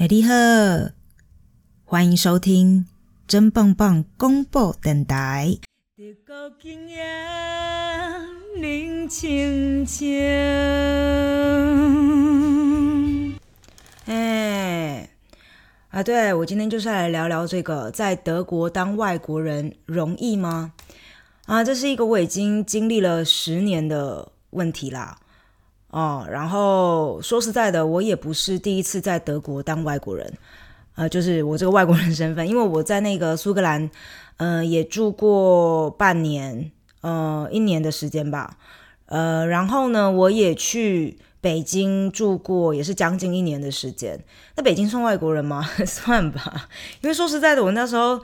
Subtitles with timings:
[0.00, 0.32] 哎，你好，
[1.84, 2.86] 欢迎收听
[3.26, 5.58] 真棒棒公布电台。
[14.06, 15.10] 哎，
[15.88, 20.74] 啊，对我今天就是来聊聊这个，在德国当外国人容易吗？
[21.46, 25.18] 啊，这是一个我已经经历了十年的问题啦。
[25.90, 30.30] 哦，然后说实在的，我也不是第一次在德国当外国人，
[30.96, 33.90] 呃，就是我这个外国人身份，因为我在那个苏格兰，
[34.36, 36.70] 嗯，也住过半年，
[37.00, 38.58] 呃，一年的时间吧，
[39.06, 44.22] 呃，然后呢，我也去北京住过，也是将近一年的时间。
[44.56, 45.66] 那北京算外国人吗？
[45.86, 46.68] 算吧，
[47.00, 48.20] 因为说实在的，我那时候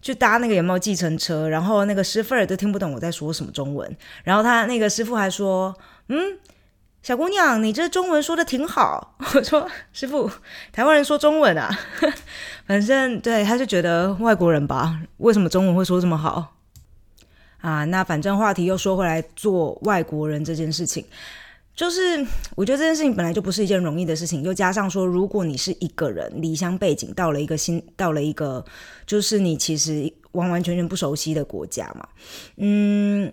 [0.00, 5.76] 去搭那个有没有计程车，然后那个师傅都听不懂我在说什么中文，然后他那个师傅还说，
[6.08, 6.38] 嗯。
[7.02, 9.16] 小姑娘，你这中文说的挺好。
[9.34, 10.30] 我说师傅，
[10.70, 11.68] 台湾人说中文啊，
[12.64, 16.54] 反正对，他就觉得外国人吧，为什么中文会说这么好
[17.60, 17.84] 啊？
[17.86, 21.04] 那反正话题又说回来，做外国人这件事情，
[21.74, 28.64] 就是我觉得这件事情本来就不是一件容易的事情，又加上说，如果你是一个人离乡背景到了一个新，到了一个
[29.04, 32.06] 就是你其实完完全全不熟悉的国家嘛，
[32.58, 33.32] 嗯。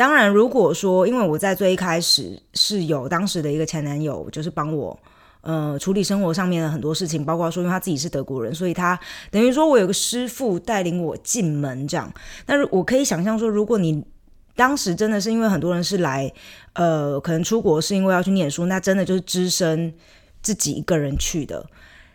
[0.00, 4.98] 当然，如果说因为我在最一开始是有当时的一个前男友，就是帮我
[5.42, 8.98] 呃处理生活上面的很多事情，包括说因为他自己是德国人，所以他
[9.30, 12.10] 等于说我有个师傅带领我进门这样。
[12.46, 14.02] 但是我可以想象说，如果你
[14.56, 16.32] 当时真的是因为很多人是来
[16.72, 19.92] 呃可能出国是因为要去念书，那真的就是只身
[20.40, 21.62] 自己一个人去的，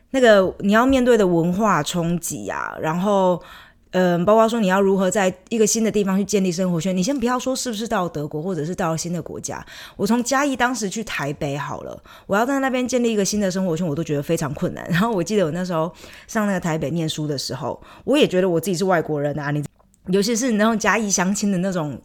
[0.09, 3.39] 那个你要面对的文化冲击啊，然后。
[3.97, 6.95] 嗯，包括说你要如何在一个新的地方去建立生活圈。
[6.95, 9.65] 你先不要说是不是到德国，或者是到了新的国家。
[9.95, 14.85] 我从嘉义当时去台北好了，我要在那边建立一个新的生活圈，我都觉得非常困难。
[14.89, 15.89] 然后我记得我那时候
[16.27, 19.49] 上那个台北念书的时候，我也觉得我自己是外国人啊。
[19.51, 19.63] 你
[20.07, 21.97] 尤其是那种嘉义相亲的那种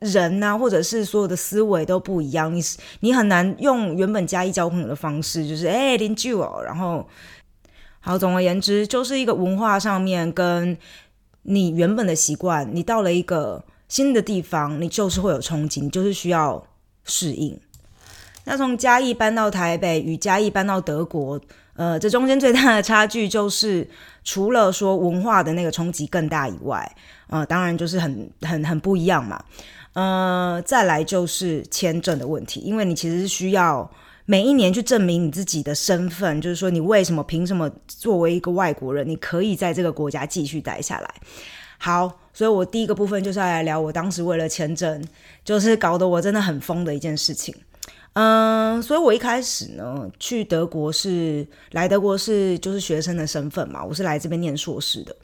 [0.00, 2.62] 人呐，或者是所有的思维都不一样，你
[3.00, 6.62] 你很难用原本嘉义交朋友的方式，就是哎邻居哦。
[6.64, 7.06] 然后
[8.00, 10.74] 好，总而言之，就是一个文化上面跟。
[11.44, 16.66] 你原本的习惯，你到了一个新的地方，你就是会有冲击，你就是需要
[17.04, 17.58] 适应。
[18.44, 21.40] 那从嘉义搬到台北，与嘉义搬到德国，
[21.76, 23.88] 呃，这中间最大的差距就是，
[24.22, 26.96] 除了说文化的那个冲击更大以外，
[27.28, 29.42] 呃，当然就是很很很不一样嘛。
[29.92, 33.90] 呃，再来就是签证的问题，因为你其实是需要。
[34.26, 41.14] 每一年去证明你自己的身份，就是说你为什么、凭什么作为一个外国人，你可以在这个国家继续待下来。
[41.78, 45.04] 好，所以我第一个部分就是要来聊我当时为了签证，
[45.44, 47.54] 就是搞得我真的很疯的一件事情。
[48.14, 55.16] 嗯，所以我一开始呢去德国是来德国是就是学生的身份嘛，我是来这边念硕士的。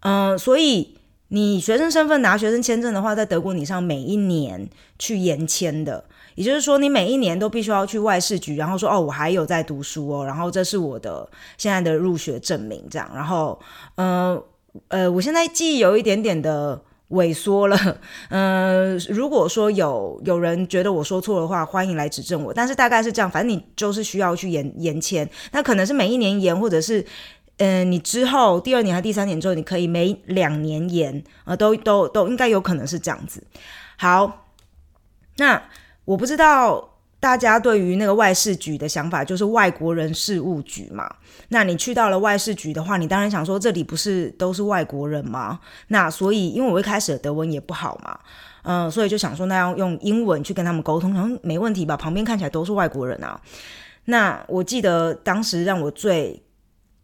[0.00, 0.94] 嗯，所以
[1.28, 4.68] 你学生身份拿学生签证的话，在德国你是要每一年
[4.98, 6.04] 去延签的。
[6.34, 13.58] 也就是说，你每一年都必须要去外事局，然后说哦，我还有在读书哦，然后这是我的现在的入学证明，这样，然后，
[13.96, 14.40] 呃，
[14.86, 16.80] 呃，我现在记忆有一点点的
[17.10, 17.76] 萎缩了，
[18.30, 27.04] 嗯，如果说有有人觉得我说错的话，欢迎来指正我，但是大概是这样，反正你就是需要去延延签，那可能是每一年延，或者是，
[27.58, 33.42] 嗯，你之后第二年和第三年之后，你可以每两年延，啊，都都都应该有可能是这样子。
[33.96, 34.48] 好，
[35.36, 35.62] 那。
[36.08, 41.06] 我不知道大家对于那个外事局的想法，就是外国人事务局嘛。
[41.48, 45.60] 那你去到了外事局的话，你当然想说这里不是都是外国人吗？
[45.88, 48.18] 那所以，因为我一开始的德文也不好嘛，
[48.62, 51.94] 嗯，所以就想说那要用英文去跟他们沟通，好像没问题吧？
[51.94, 53.38] 旁边看起来都是外国人啊。
[54.06, 56.42] 那我记得当时让我最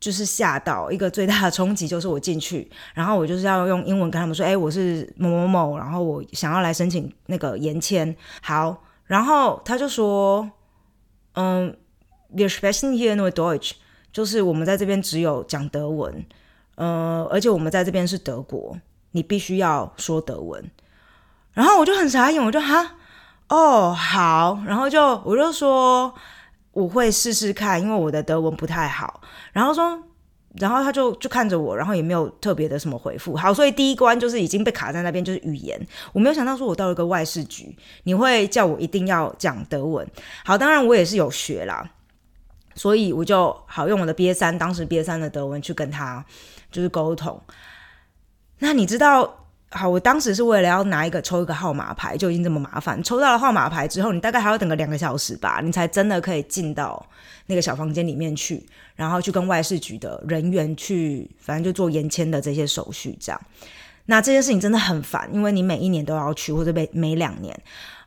[0.05, 8.85] 就是吓到一个最大的冲击，就是我进去，然后我就是要用英文跟他们说：“哎，我是某某某，然后我想要来申请那个延签。”好。
[9.07, 10.51] 然后他就说
[11.37, 11.75] ：“嗯
[12.37, 13.73] ，wir sprechen hier nur Deutsch，
[14.13, 16.23] 就是我们在这边只有讲德文，
[16.75, 18.79] 呃，而且我们在这边是德国，
[19.13, 20.71] 你必须要说德文。”
[21.55, 22.97] 然后我就很傻眼，我就哈，
[23.49, 26.15] 哦，好，然后就我就说
[26.75, 29.23] 我会试试看，因为我的德文不太好。
[29.53, 30.03] 然后说。
[30.61, 33.35] 然后他就就看着我，然后也没有特别的什么回复。
[33.35, 35.77] 好，所以第一关就是已经被卡在那边，就是语言。
[36.13, 40.07] 我没有想到说我到了一个外事局，你会叫我一定要讲德文。
[40.45, 41.91] 好，当然我也是有学啦，
[42.77, 46.25] 所以我就好用我的 B 三，当时 B 三的德文去跟他
[46.71, 47.43] 就是沟通。
[48.61, 49.44] 那你知道，
[49.77, 53.03] 好，我当时是为了要拿一个抽一个号码牌，就已经这么麻烦。
[53.03, 57.05] 抽到了号码牌之后，你大概还要等个两个小时吧，你才真的可以进到
[57.47, 63.41] 那个小房间里面去，然后去跟外事局的人员去，反正就做延签的这些手续，这样。
[64.07, 67.59] 那这件事情真的很烦，因为你每一年都要去，或者每每两年。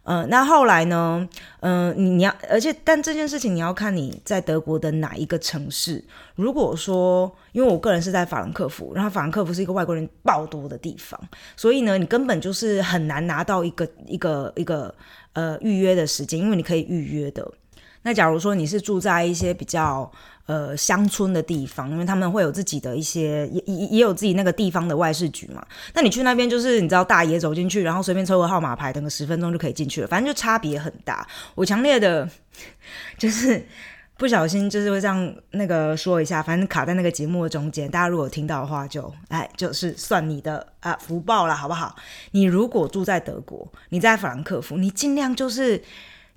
[0.08, 1.28] 呃，那后来呢？
[1.60, 6.02] 嗯，你你要，而且但这件事情你要看你在德国的哪一个城市。
[6.36, 11.20] 如果说，因为我个人是在法兰克福，然后法兰克福是一个外国人爆多的地方，
[11.58, 14.96] 所以呢，你根本就是很难拿到一个一个一个
[15.34, 17.46] 呃预约的时间，因为你可以预约的。
[18.04, 20.10] 那假如说你是住在一些比较
[20.48, 31.28] 呃乡村的地方，因为他们会有自己的一些也也也有自己那个地方的外事局嘛，那你去那边就是你知道大爷走进去，然后随便抽个号码牌，等个十分钟就可以进去了，反正就差别很大。
[31.54, 32.30] 我强烈的，
[33.20, 33.66] 就是
[34.18, 41.96] 不小心就是会这样那个说一下，反正卡在那个节目的中间，大家如果听到的话，就哎就是算你的啊福报了，好不好？
[42.32, 45.84] 你如果住在德国，你在法兰克福，你尽量就是。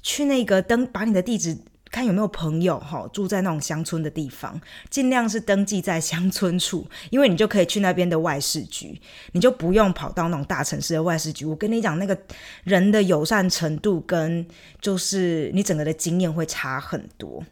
[0.03, 1.55] 去那个登，把你的地址
[1.91, 9.01] 看有没有朋友哈，住在那种乡村的地方，尽量是登记在乡村处，因为你就可以去那边的外事局，
[9.33, 11.45] 你就不用跑到那种大城市的外事局。
[11.45, 12.17] 我跟你讲，那个
[12.63, 14.47] 人的友善程度跟
[14.81, 17.45] 就是你整个的经验会差很多。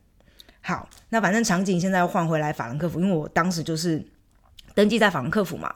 [0.61, 4.05] 好，那反正场景现在要换回来法兰克福，因为我当时就是
[4.75, 5.75] 登记在法兰克福嘛。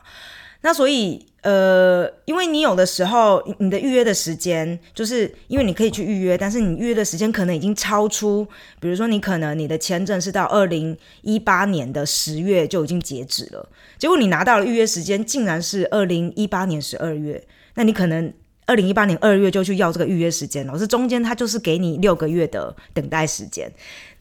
[0.64, 8.46] 那所以，呃，因为你有的时候你的预约的时间，就是因为你可以去预约，但是你预约的时间可能已经超出，
[8.80, 13.68] 比如说你可能你的签证是到二零一八年的十月就已经截止了，
[13.98, 17.44] 结果你拿到了预约时间竟然是二零一八年十二月，
[17.74, 18.32] 那你可能
[18.66, 23.68] 二零一八年二月就去要这个预约时间了，是中间他就是给你六个月的等待时间，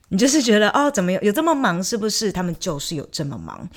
[0.10, 1.84] 你就是觉得哦，怎么有有这么忙？
[1.84, 3.70] 是不是他们就是有这么忙？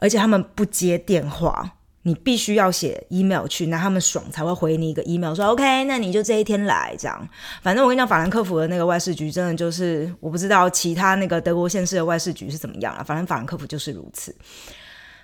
[0.00, 7.28] 而且他们不接电话，你必须要写 email 去，那他们爽才会回你一个 email 说 OK，那你就这一天来这样。
[7.62, 14.34] 反正我跟你讲，法兰克福的那个外事局真的就是，我不知道其他那个德国县市的外事局是怎么样了，反正法兰克福就是如此。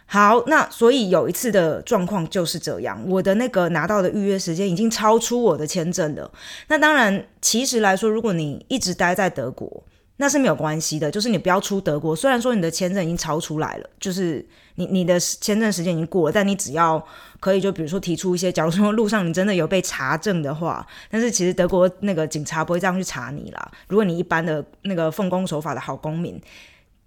[0.09, 6.31] 好，那所以有一次的状况就是这样，我的那个拿到的预约时间已经超出我的签证了。
[6.69, 9.83] 那当然，其实来说，如果你一直待在德国，
[10.19, 12.17] 那是没有关系的，就是你不要出德国。
[12.17, 14.47] 虽然说你的签证已经超出来了，就是
[14.77, 17.05] 你你的签证时间已经过了，但你只要
[17.39, 23.71] 可以，就比如说提出一些，假如说路上你真的有被查证的话，但是其实德国那个警察不会这样去查你啦。
[23.89, 26.41] 如果你一般的那个奉公守法的好公民，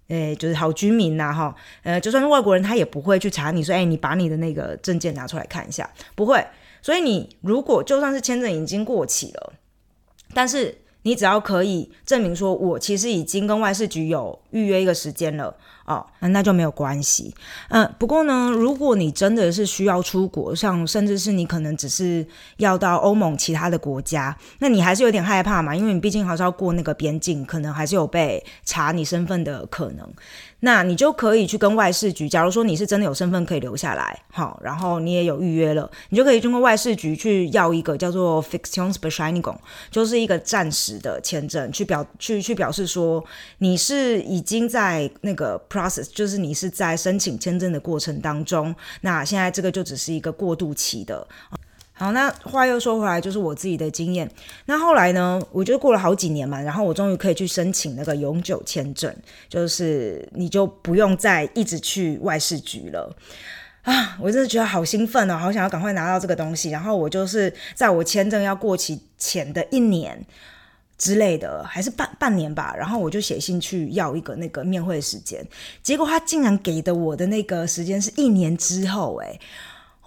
[0.06, 6.44] 诶，就是好居民呐，哈，呃，就算是外国人，他也不会去查你说，哎，你把你的那个证件拿出来看一下，不会。
[6.82, 9.52] 所以你如果就算是签证已经过期了，
[10.32, 15.54] 但是你只要可以证明说，我其实已经跟外事局有预约一个时间了
[15.86, 17.34] 哦，那就没有关系。
[17.68, 22.26] 嗯，不过呢，如果你真的是需要出国，像甚至是你可能只是
[22.58, 30.06] 要到欧盟其他的国家，那你还是有点害怕嘛，因为你毕竟还是要过那个边境，可能还是有被查你身份的可能。
[30.60, 39.56] 那你就可以去跟外事局，假如说你是真的有身份可以留下来，好，然后你也有预约了，你就可以通过外事局去要一个叫做 Fixion Specialnigon，
[39.90, 43.24] 就是一个暂时的签证，去表去去表示说
[43.58, 51.26] 你是已经在那个 process，就是你是在申请签证的过程当中，那现在这个就只是一个过渡期的。
[52.00, 54.26] 好，那话又说回来，就是我自己的经验。
[54.64, 59.14] 那后来呢，我觉得过了好几年嘛，然后我终于可以去申请那个永久签证，
[59.50, 63.14] 就是你就不用再一直去外事局了
[63.82, 64.16] 啊！
[64.18, 66.70] 我真的觉得好兴奋哦，好想要赶快拿到这个东西。
[66.70, 70.24] 然后我就是在我签证要过期前的一年
[70.96, 75.46] 之类的，还是半半年吧，然后我就写信去要一个那个面会时间，
[75.82, 79.38] 结果他竟然给的我的那个时间是一年之后，诶。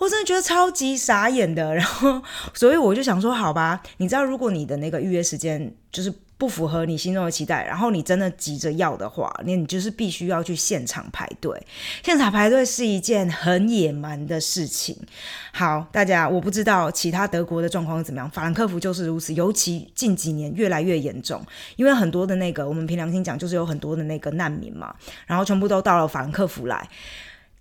[0.04, 2.22] 我真的觉得超级傻眼的，然后，
[2.54, 11.58] 所以我就想说，好吧，你知道，如果你的那个预约时间就是不符合你心中的期待，然后你真的急着要的话，那你就是必须要去现场排队。
[12.04, 14.94] 现场排队是一件很野蛮的事情。
[15.54, 21.42] 好，大家，我不知道其他德国的状况怎么样，法兰克福就是如此，尤其近几年越来越严重，
[21.78, 24.94] 因为很多的那个，我们凭良心讲，就是有很多的那个难民嘛，
[25.28, 26.90] 然后全部都到了法兰克福来，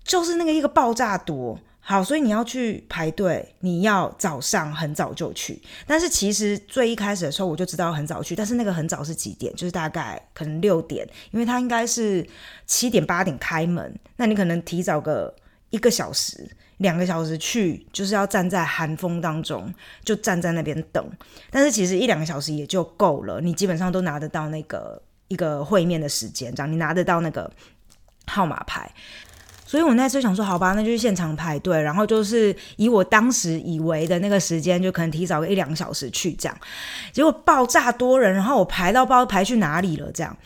[0.03, 1.57] 就是那个一个爆炸多。
[1.85, 5.61] 好，所以你要去排队，你要早上很早就去。
[5.85, 8.37] 但是其实最一开始的时候，我就知道很早去。
[8.37, 9.53] 但是那个很早是几点？
[9.57, 12.25] 就是大概可能六点，因为它应该是
[12.67, 13.93] 七点八点开门。
[14.17, 15.35] 那你可能提早个
[15.71, 19.75] 一个小时、两个小时去，就是要站在寒风当中，
[20.05, 21.05] 就站在那边等。
[21.51, 27.51] 但是其实一两个小时也就够了，你基本上都拿得到那个一个会面的时间，这样你拿得到那个
[28.27, 28.89] 号码牌。
[29.73, 36.55] 所以我那时候想说，好吧，那就是现场排队，然后就是以我当时以为的那个时间，就可能提早个一两个小时去这样。
[37.11, 40.37] 结果爆炸多人，然后我排到不知道排去哪里了，这样。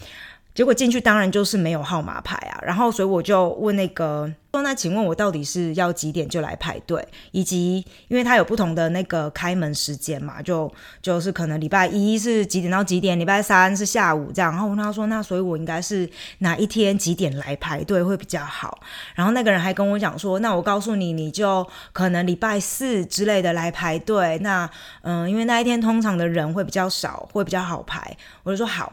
[0.57, 7.07] 结果进去当然就是没有号码牌啊，然后所以我就问那个说：“那请问我到底是要几点就来排队？
[7.31, 10.73] 以及因为它有不同的那个开门时间嘛，就
[11.03, 14.51] 就是可能礼拜一是几点到几点，礼拜三是下午这样。
[14.51, 16.09] 然后问他说：那所以我应该是
[16.39, 18.81] 哪一天几点来排队会比较好？
[19.15, 24.39] 然后那个人还跟我讲说：那我告诉你，你就可能礼拜四之类的来排队。
[24.39, 24.67] 那
[25.03, 28.17] 嗯，因为那一天通常的人会比较少，会比较好排。
[28.43, 28.91] 我就说好。”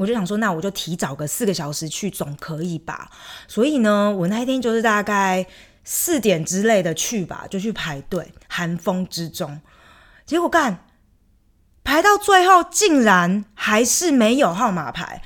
[0.00, 3.10] 我就想说，那我就提早个四个小时去，总可以吧？
[3.46, 5.46] 所以呢，我那一天就是大概
[5.84, 9.60] 四点之类的去吧，就去排队，寒风之中，
[10.24, 10.86] 结果干
[11.84, 15.20] 排到最后，竟然还是没有号码牌。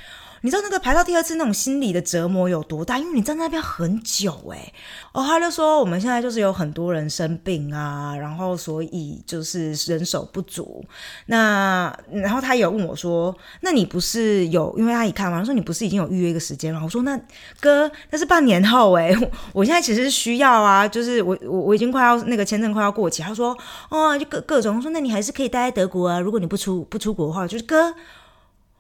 [0.45, 2.99] 你知道那个排到第二次那种心理的折磨有多大？
[2.99, 4.71] 因为你在那边很久哎，
[5.13, 10.85] 哦，他就说我们现在就是有很多人生病啊，然后所以就是人手不足。
[11.27, 14.75] 那然后他有问我说：“那你不是有？
[14.77, 17.19] 因为他一看完说你不是已经有预约一个时间了？”我说：“那
[17.59, 19.17] 哥，那是半年后 哎，
[19.55, 23.57] 我现在其实需要啊，就是我我我已经快要那个签证快要过期。”他说
[23.89, 27.95] ：“哦，就各各种说，那你还是可以待在德国啊，如果你不出不出国的话，就是哥。”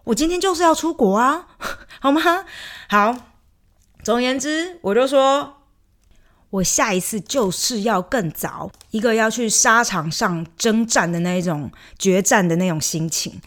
[0.04, 1.48] 我今天就是要出国啊，
[2.00, 2.20] 好吗？
[2.88, 3.16] 好，
[4.02, 5.62] 总而言之，我就说，
[6.50, 13.40] 我下一次就是要更早，一个要去沙场上征战的那一种决战的那种心情。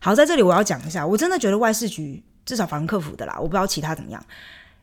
[0.00, 4.24] 好，在这里我要讲一下，我真的觉得外事局至少防客服的啦，我不知道其他怎么样。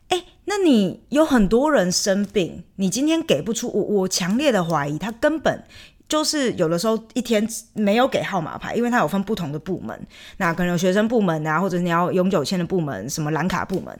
[0.08, 5.64] 哎，那你有很多人生病，你今天给不出，我我强烈的怀疑他根本。
[6.08, 13.98] 就是有的时候一天没有给号码牌，因为它有分不同的部门，那可能有学生部门啊，或者你要永久签的部门，什么蓝卡部门。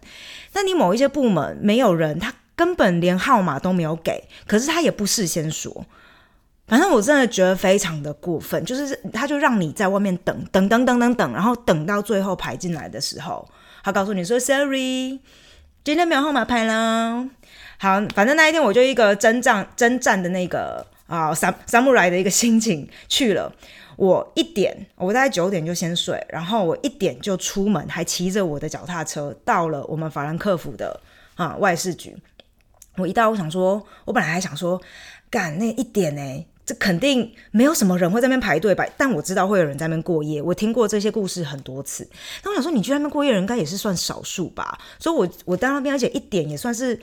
[0.53, 5.85] 那你某一些部门没有人，他根本连号码都没有给，可是他也不事先说。
[6.69, 13.49] 反正我真的觉得非常的过分，就是他就让你在外面等等等等等等，然后等到最后排进来的时候，
[13.83, 15.19] 他告诉你说：“Sorry，
[15.83, 17.29] 今天没有号码牌啦。”
[17.79, 20.87] 好，反正那一天我就一个征战征战的那个。
[21.07, 23.53] 啊，三三木来的一个心情去了。
[23.97, 31.01] 我一点，我大概九点就先睡，然后我一点就出门，还骑着我的脚踏车到了我们法兰克福的
[31.35, 32.15] 啊外事局。
[32.99, 34.79] 我一到，我想说，我本来还想说，
[35.31, 38.85] 干那一点呢，这肯定没有什么人会在那边排队吧？
[38.99, 42.07] 但我知道会有人在那边过夜，我听过这些故事很多次。
[42.45, 44.79] 那我想说，你去那边过夜人，应该也是算少数吧？
[44.99, 47.01] 所以，我我到那边，而且一点也算是。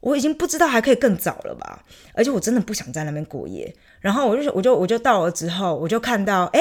[0.00, 3.74] 我已经不知道还可以更早了吧，而且我真的不想在那边过夜。
[4.00, 6.60] 然后我就我就我就到了之后，我就看到，哎，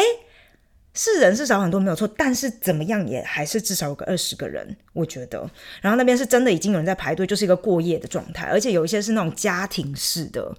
[0.94, 5.48] 是人是少很多没有错，但是怎么样也还是至少有个二十个人，我觉得。
[5.82, 10.56] 然后那边是真的已经有人在排队，就是一个过夜的状态，而且有一些是那种家庭式的。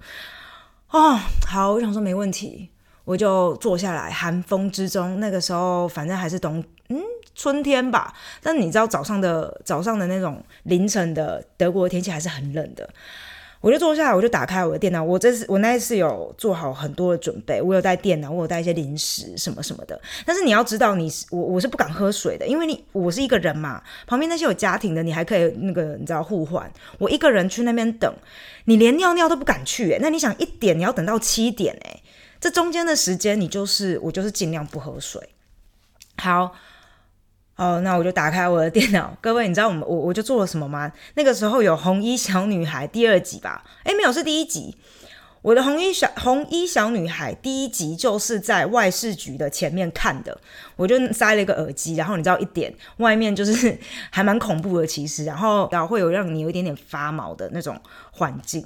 [0.91, 2.69] 哦，好，我想说没问题，
[3.03, 6.97] 我就坐下来，寒风之中，那个时候反正还是冬，嗯。
[7.39, 12.89] 春天吧，但你知道早上的早上的那种凌晨的德国的天气还是很冷的。
[13.61, 15.01] 我就坐下来，我就打开我的电脑。
[15.01, 19.97] 我这次我那一次有做好很多的准备，我有带电脑，我有带一些零食什么什么的。
[20.25, 26.69] 但是你要知道，你我我是不敢喝水的，因为你我是一个人嘛，旁边那些有家庭的，你还可以那个你知道互换。
[26.97, 28.13] 我一个人去那边等，
[28.65, 32.03] 你连尿尿都不敢去，那你想一点你要等到七点诶，
[32.41, 35.21] 这中间的时间你就是我就是尽量不喝水。
[36.17, 36.53] 好。
[37.59, 39.13] 哦，那我就打开我的电脑。
[39.19, 40.89] 各位，你知道我们我我就做了什么吗？
[41.15, 43.65] 那个时候有红衣小女孩第二集吧？
[43.83, 44.77] 诶，没有，是第一集。
[45.41, 50.37] 我的红衣小红衣小女孩第一集就是在外事局的前面看的。
[50.77, 53.77] 我就塞了一个耳机，然后你知道一点，外面就是
[54.09, 57.77] 还蛮恐怖的，其实，然后然后会有让你有一点点发毛的那种
[58.11, 58.65] 环境。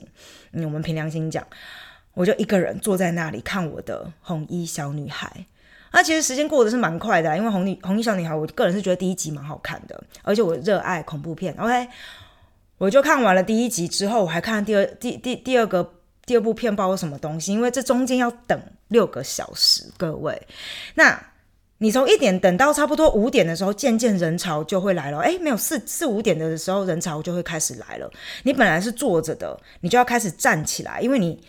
[0.51, 1.43] 嗯，我们凭良心讲，
[2.13, 5.47] 我就一个人坐在那里看我的红衣小女孩。
[5.95, 11.55] 那其实时间过得是蛮快的，因为红女红衣小女孩，我个人是觉得第一集蛮好看的，而且我热爱恐怖片。
[11.59, 11.87] OK，
[12.79, 15.93] 我就看完了第一集之后，我还看第二第第第二个
[16.25, 19.85] 第二部片包括什么东西，因为这中间要等六个小时。
[19.95, 20.47] 各位，
[20.95, 21.27] 那
[21.77, 25.19] 你从一点等到差不多五点的时候，渐渐人潮就会来了。
[25.19, 28.11] 哎，没有四四五点的时候，人潮就会开始来了。
[28.41, 31.39] 你本来是坐着的，你就要开始站起来，因为你。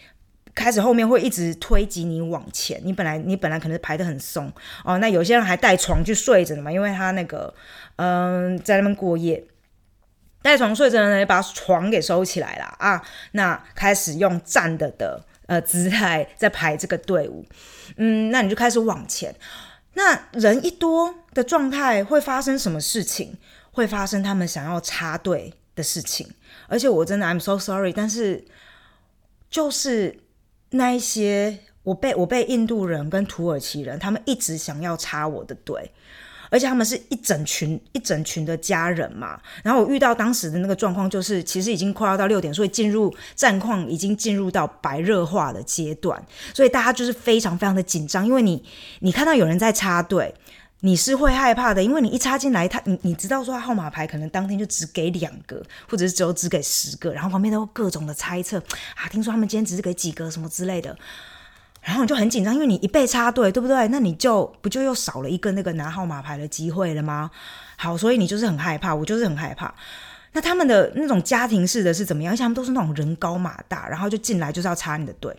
[0.55, 4.53] 开始后面会一直推挤你往前，你本来你本来可能排得很松
[4.85, 7.53] 哦，那有些人还带床去睡着的嘛，因为他那个
[7.97, 9.45] 嗯在那边过夜，
[10.43, 17.45] 带床睡着的人把床给收起来了啊，那开始用站的的呃姿态在排这个队伍，
[17.97, 19.35] 嗯，那你就开始往前，
[19.95, 23.37] 那人一多的状态会发生什么事情？
[23.73, 26.31] 会发生他们想要插队的事情。
[26.69, 28.45] 而且我真的 I'm so sorry，但是
[29.51, 30.17] 就是
[30.75, 35.91] 那一些我被我被印度人跟土耳其人他们一直想要插我的队。
[36.51, 46.23] 而且他们是一整群一整群的家人嘛，然后我遇到当时的那个状况，就是其实已经快要到六点，所以进入战况已经进入到白热化的阶段，
[46.55, 48.63] 所以大家就是非常非常的紧张，因为你
[49.01, 50.33] 你看到有人在插队，
[50.85, 58.59] 你是会害怕的，因为你一插进来，他你你知道说号码牌可能当天就只给两个，或者是只有只给十个，然后旁边都各种的猜测
[58.95, 60.95] 啊，听说他们今天只是给几个什么之类的。
[61.81, 63.89] 然后你就很紧张，因为你一被插队，对不对？
[63.89, 67.31] 那你就不就又少了一个那个拿号码牌的机会了吗？
[67.77, 69.75] 好，所以你就是很害怕，我就是很害怕。
[70.33, 72.35] 那他们的那种家庭式的是怎么样？
[72.35, 75.35] 而且他们都是那种人高马大，然后就进来就是要插你的队，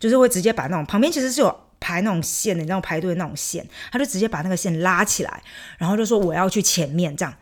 [0.00, 5.42] 就是会直接把那种旁边其实是有排那种线的，那种排队的那种线，他就直接把那个线拉起来，
[5.78, 7.34] 然后就说我要去前面这样。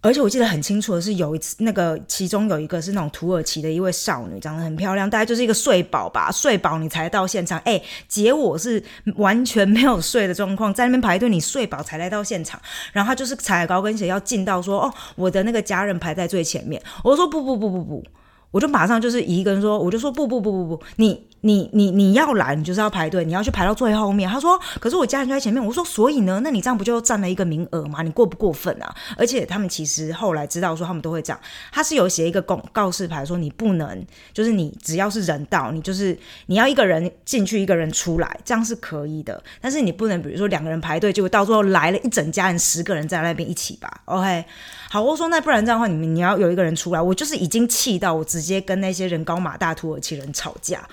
[0.00, 7.58] 而且我记得很清楚的是，有一次那个其中有一个是那种土耳其的一位少女，长得很漂亮，大概就是一个睡饱吧，睡饱你才到现场。
[7.60, 8.84] 哎，姐我是
[9.16, 12.60] 完全没有睡的状况，在那边排队，你睡饱才来到现场。
[12.92, 16.82] 然后他就是踩高跟鞋要进到说，哦，我的那个家人排在最前面。
[17.02, 18.04] 我说不不不不不。
[18.50, 24.28] 我就马上就是一个人说，我就说不不不不不，你你你你要来，你就是要排队，你要去排到最后面。
[24.28, 25.62] 他说，可是我家人就在前面。
[25.62, 28.00] 我说，所以呢，那你这样不就占了一个名额吗？
[28.00, 28.94] 你过不过分啊？
[29.18, 31.40] 而且他们其实后来知道说，他们都会这样。
[31.70, 39.42] 他是有写一个公告示牌说，你不能，就是你只要是人到，你就是你要一个人进去，一个人出来，这样是可以的。
[39.60, 44.00] 但是你不能，比如说两个人排队，结果到最后来了一整家人，十个人在那边一起吧。
[44.06, 44.44] OK。
[44.90, 50.88] 好，我说那不然这样的话，你们你要有一个人出来，我就是已经气到我直接跟那些人高马大土耳其人吵架，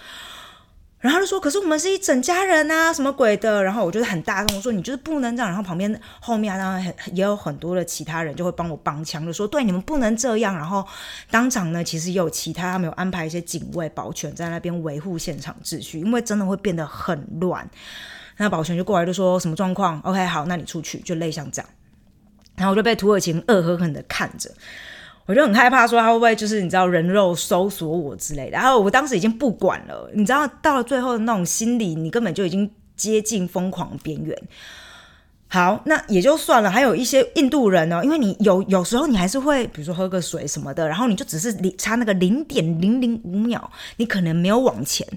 [1.01, 3.63] 然后就说，可是我们是一整家人啊，什么鬼的？
[3.63, 5.49] 然后我就是很大声，我说你就是不能这样。
[5.49, 10.55] 然后旁边后面当然也有很多的其他人就会帮我帮腔，就说对你们不能这样。
[10.55, 10.87] 然后
[11.31, 17.67] 当场呢，其实也有其他他们有安排一些警卫保全在那边维护现场秩序，因为真的会变得很乱。
[18.37, 21.71] 那保全就过来就说什么状况？OK，好，那你出去，就类像这样。
[22.55, 24.51] 然后我就被土耳其恶狠狠的看着，
[25.31, 28.51] 我就很害怕，说他会不会就是你知道人肉搜索我之类的。
[28.51, 34.37] 然后我当时已经不管了，你知道到了最后的那种心理，你根本就已经接近疯狂边缘。
[35.47, 36.69] 好，那也就算了。
[36.69, 45.07] 还有一些印度人呢，因为你有有时候你还是会，比如说喝个水什么的，然后你就只是差那个零点零零五秒，你可能没有往前，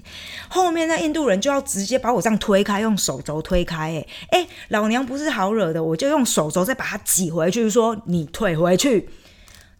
[0.47, 3.93] 后面那印度人就要直接把我这样推开，用手肘推开。
[3.93, 9.09] 哎哎，老娘不是好惹的，我就用手肘再把他挤回去，说你退回去。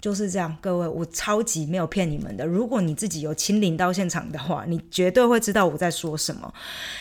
[0.02, 2.46] 就是这样，各位，我超级没有骗你们的。
[2.46, 6.54] 如果你自己有亲临到现场的话，你绝对会知道我在说什么。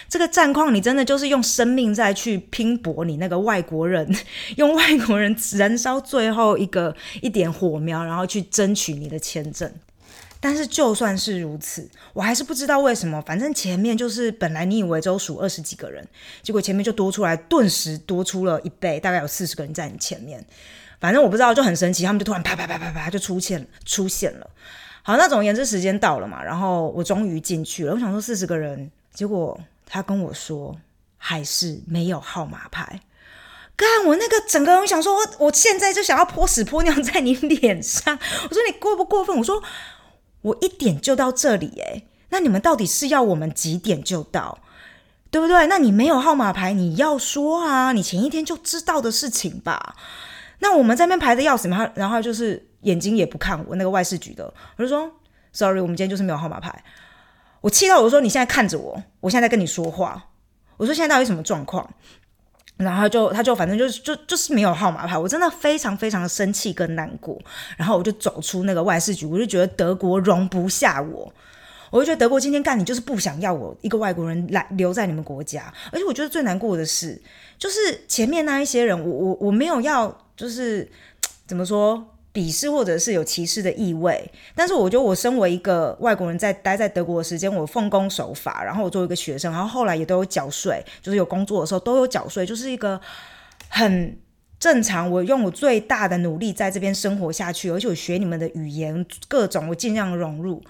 [0.08, 4.10] 这个战况，你真的就是用生命在去拼搏，你那个外国人
[4.56, 9.70] 用外国人燃烧最后一个一点火苗，然后去争取你的签证。
[10.40, 13.20] 但是就算是如此，我还是不知道为什么。
[13.22, 16.06] 反正前面就是本来你以为只有数二十几个人，
[16.42, 20.44] 结果前面就多出来，顿时多出了一倍，大概有四十个人在你前面。
[21.00, 24.50] 反正我不知道，就很神奇，他们就突然啪啪啪啪啪就出现出现了。
[25.02, 27.92] 好，那总而言之，时间到了嘛，然后我终于进去了。
[27.92, 30.74] 我想说四十个人，结果他跟我说
[31.18, 33.00] 还是没有号码牌。
[33.76, 38.18] 干，我那个整个人想说，我现在就想要泼屎泼尿在你脸上。
[38.48, 39.36] 我说你过不过分？
[39.36, 39.62] 我说
[40.42, 44.60] 我一点就到这里，诶，那你们到底是要我们几点就到？
[45.30, 45.66] 对不对？
[45.66, 49.96] 那你没有号码牌，你要说啊，你前一天就知道的事情吧。
[50.58, 55.10] 那我们在那边排的要死嘛，然后就是眼睛也不看我那个外事局的，我就说
[55.52, 56.84] ，sorry，我们今天就是没有号码牌。
[57.60, 60.30] 我气到我说，你现在看着我，我现在在跟你说话。
[60.76, 61.88] 我说现在到底什么状况？
[62.76, 67.40] 然后就他就反正就就就是没有号码牌，我真的非常非常的生气跟难过。
[67.76, 71.32] 然后我就走出那个外事局，我就觉得德国容不下我。
[71.90, 77.22] 我就觉得德国今天干你就是不想要我一个外国人来留在你们国家，而且我觉得最难过的是，
[77.56, 77.76] 就是
[78.08, 80.88] 前面那一些人，我我我没有要就是
[81.46, 93.00] 怎么说鄙视或者是有歧视的意味，但是我觉得我身为一个外国人，在待在德国的时间，我奉公守法，然后我作为一个学生，然后后来也都有缴税，就是有工作的时候都有缴税，就是一个
[93.68, 94.18] 很
[94.58, 95.08] 正常。
[95.08, 100.60] 我用我最大的努力在这边生活下去，而且我学你们的语言，各种我尽量融入。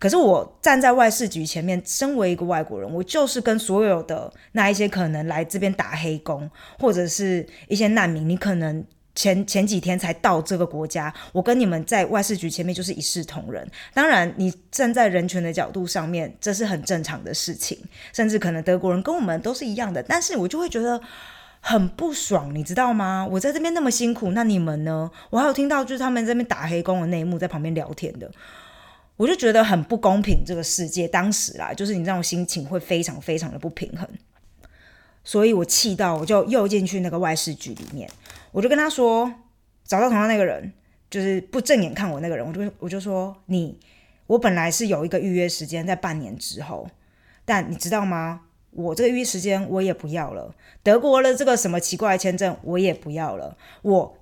[0.00, 8.82] 可是我站在外事局前面，身为一个外国人，我就是跟所有的那一些可能来这边打黑工，或者是一些难民，你可能
[9.14, 13.68] 前前几天才到这个国家，我跟你们在外事局前面就是一视同仁。
[13.92, 17.78] 当然，你站在人权的角度上面，这是很正常的事情，
[18.14, 20.02] 甚至可能德国人跟我们都是一样的。
[20.02, 20.98] 但是我就会觉得
[21.60, 23.28] 很不爽，你知道吗？
[23.30, 25.10] 我在这边那么辛苦，那你们呢？
[25.28, 28.30] 我还有听到就是他们这边打黑工的内幕，在旁边聊天的，
[29.20, 30.42] 我就觉得很不公平。
[30.46, 34.08] 这个世界当时啦，就是你这种心情会非常非常的不平衡，
[35.22, 38.08] 所以我气到我就又进去那个外事局里面，
[38.50, 39.30] 我就跟他说，
[39.84, 40.72] 找到同样那个人，
[41.10, 43.78] 就是不正眼看我那个人，我就我就说你，
[44.26, 46.88] 我本来是有一个预约时间在半年之后，
[47.44, 48.40] 但你知道吗？
[48.70, 54.16] 我这个预约时间我也不要了，德国的这个什么奇怪签证我也不要了，我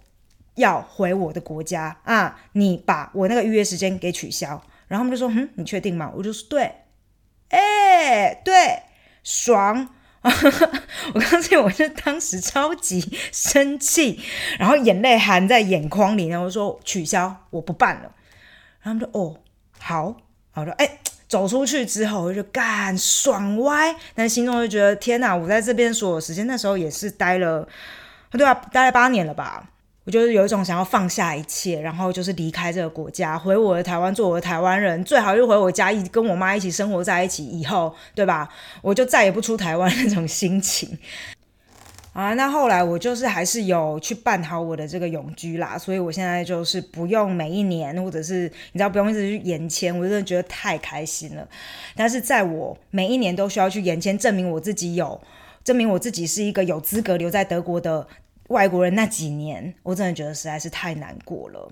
[0.57, 2.41] 要回我的国家啊！
[2.55, 4.61] 你把我那个预约时间给取消。
[4.89, 6.73] 然后他们就说：“嗯，你确定吗？”我就说：“对。”
[7.51, 8.83] 哎，对，
[9.23, 9.95] 爽！
[11.15, 14.21] 我刚才我就当时超级生气，
[14.59, 18.13] 然后眼泪含在眼眶里，然后说：“取消，我不办了。”
[18.83, 19.41] 然后他们说：“哦，
[19.79, 20.17] 好。”
[20.55, 20.99] 我说：“哎。”
[21.29, 25.37] 走出去之后，我就干爽歪，但心中就觉得天哪！
[25.37, 27.69] 我在这边所有时间，那时候也是待了，
[28.31, 29.69] 对啊，待了八年了吧？
[30.09, 38.49] 我就是有一种想要放下一切，然后就是离开这个国家，回我的台湾，做我的台湾人，最好就回我家，一跟我妈一起生活在一起，以后对吧？
[38.81, 40.97] 我就再也不出台湾 那种心情。
[42.15, 51.47] 啊，那后来我就是还是有去办好我的这个永居啦，所以我现在就是不用每一年，或者是你知道不用一直去延签，我真的觉得太开心了。
[51.95, 55.21] 但是在我每一年都需要去延签，证明我自己有，
[55.63, 58.09] 证明我自己是一个有资格留在德国的
[58.49, 61.71] 外国人那几年，我真的觉得实在是太难过了。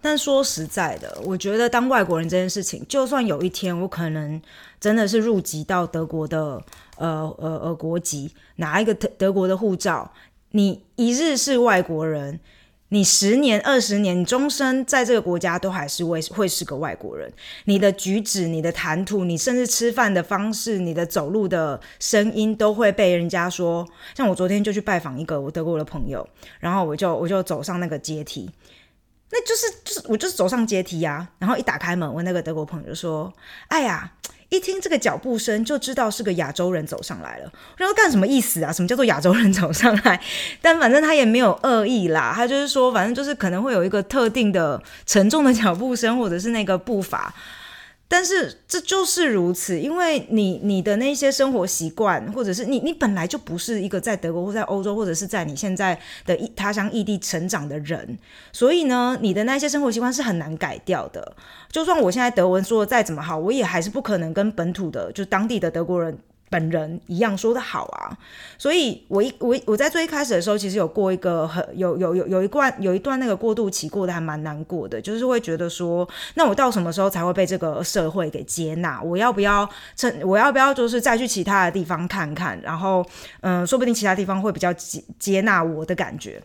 [0.00, 4.40] 但说实在的，我觉得当外国人这件事情，就算有一天我可能
[4.78, 6.62] 真的是入籍到德国的。
[6.98, 10.12] 呃呃呃，国籍拿一个德德国的护照，
[10.50, 12.38] 你一日是外国人，
[12.92, 17.32] 你十年、二十年，终身在这个国家都还是会会是个外国人。
[17.64, 23.88] 你的举止、你的谈吐，你甚至吃饭的方式、你的走路的声音，都会被人家说。
[24.14, 26.28] 像我昨天就去拜访一个我德国的朋友，
[26.60, 28.50] 然后我就我就走上那个阶梯，
[29.30, 33.32] 那就是就是我就是走上阶梯呀，然后一打开门，我那个德国朋友就说
[33.68, 34.12] ：“哎呀。”
[34.52, 37.50] 一听这个脚步声就知道是个亚洲人走上来了。
[37.78, 38.70] 我说干什么意思啊？
[38.70, 40.20] 什么叫做亚洲人走上来？
[40.60, 47.32] 但反正他也没有恶意啦，他就是说，反正就是可能会有一个特定的沉重的脚步声，或者是那个步伐。
[48.14, 58.18] 但是这就是如此，因为你你的那些生活习惯，或者是你你本来就不是一个在德国或在欧洲，或者是在你现在的异他乡异地成长的人，
[58.52, 61.34] 所以呢，你的那些生活习惯是很难改掉的。
[61.70, 66.18] 就算我现在德文说的再怎么好，我也还是不可能跟本土的就当地的德国人。
[66.52, 68.12] 本人一样说的好啊，
[68.58, 79.00] 所以我一我我在最一开始的时候，其实有过一个很有有有有一段有一段那个过渡期，过得还蛮难过的，就是会觉得说，那我到什么时候才会被这个社会给接纳？
[79.00, 82.60] 我要不要趁我要不要就是再去其他的地方看看？
[82.60, 83.02] 然后
[83.40, 86.42] 嗯，说不定其他地方会比较接接纳我的感觉。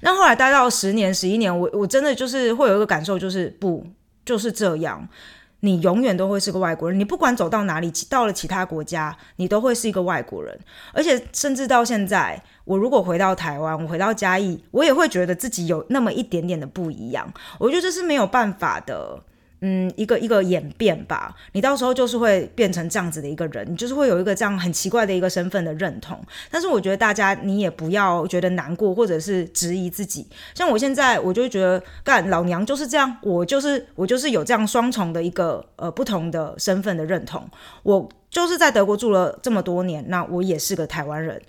[0.00, 3.86] 那后来待到十年十一年，我我真的就是会有一个感受，就是不
[4.24, 5.08] 就是这样。
[5.66, 10.56] 你永远都会是个外国人，你不管走到哪里，到了其他国家，你都会是一个外国人。
[10.92, 17.30] 而且，甚至到现在，我如果回到台湾，我回到嘉义，我也会觉得自己有那么一点点的不一样。
[17.58, 19.20] 我觉得这是没有办法的。
[19.60, 26.18] 嗯，一个一个演变吧，你到时候就是会变成这样子的一个人，你就是会有一个这样很奇怪的一个身份的认同。
[26.50, 30.26] 但是我觉得大家你也不要觉得难过，或者是质疑自己。
[30.54, 37.42] 像我现在，我就觉得干老娘就是这样，我就是我就是有这样双重的一个呃不同的身份的认同。
[37.82, 41.40] 我就是在德国住了这么多年，那我也是个台湾人。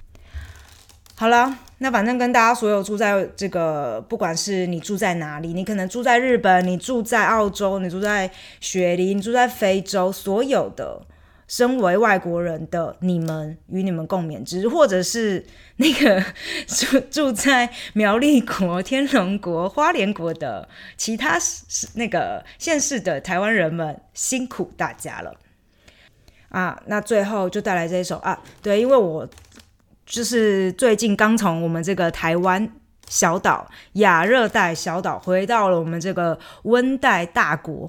[1.19, 11.01] 好了，那反正跟大家所有住在这个，不管是你住在哪里，你可能住在日本，你住在澳洲，你住在雪梨，你住在非洲，所有的
[11.47, 15.43] 身为外国人的你们，与你们共勉之，或者是
[15.77, 16.23] 那个
[16.67, 21.39] 住住在苗栗国、天龙国、花莲国的其他
[21.95, 25.33] 那个县市的台湾人们，辛苦大家了
[26.49, 26.79] 啊！
[26.85, 29.27] 那最后就带来这一首啊，对，因为我。
[30.07, 32.67] 就是最近刚从我们这个台湾
[33.07, 37.87] 小岛亚热带小岛回到了我们这个温带大国。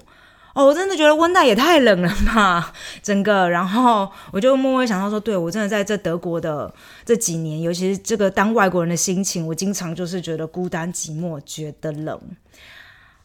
[0.54, 12.20] 哦，我真的觉得温带也太冷了嘛， 整个，然后我就默默想到说，对我真的在这德国的这几年，尤其是这个当外国人的心情，我经常就是觉得孤单寂寞，觉得冷。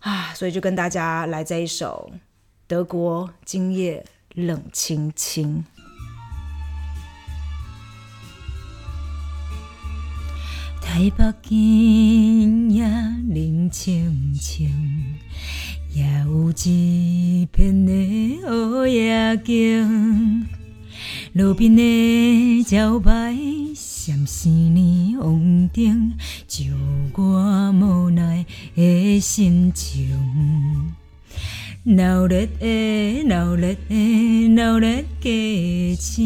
[0.02, 2.12] 啊，所以就跟大家来这一首
[2.68, 5.66] 《德国今夜冷清清》。
[10.86, 14.70] 台北今夜冷清清，
[15.94, 20.46] 也有一片的雨夜景。
[21.34, 23.36] 路边的招牌
[23.74, 26.14] 闪四年王顶，
[26.48, 26.66] 就
[27.16, 30.08] 我无奈的心情。
[31.86, 36.22] 闹热的，闹热的，闹热街市，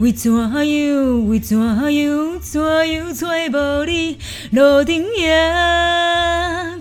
[0.00, 4.18] 为怎样，为怎样，怎样找无你？
[4.50, 5.28] 路灯也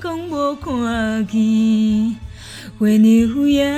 [0.01, 2.15] 讲无看见，
[2.79, 3.71] 花牛也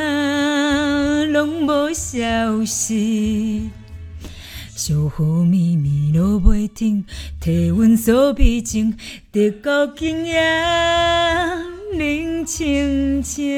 [1.26, 3.70] 拢无消息。
[4.78, 7.06] 小雨绵绵落袂停，
[7.40, 8.98] 替阮锁悲情，
[9.32, 10.38] 直到今夜
[11.94, 13.56] 冷清清。